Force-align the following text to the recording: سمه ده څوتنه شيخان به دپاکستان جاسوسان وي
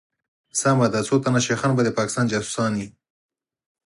سمه 0.59 0.85
ده 0.93 0.99
څوتنه 1.07 1.39
شيخان 1.47 1.71
به 1.75 1.81
دپاکستان 1.87 2.25
جاسوسان 2.31 2.71
وي 2.75 2.87